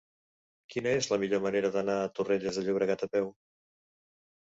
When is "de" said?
2.61-2.67